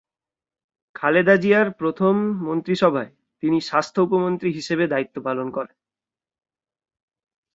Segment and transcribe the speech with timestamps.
[0.95, 2.15] খালেদা জিয়ার প্রথম
[2.43, 3.11] মন্ত্রিসভায়
[3.43, 5.77] তিনি স্বাস্থ্য উপমন্ত্রী হিসেবে দায়িত্ব পালন করেন।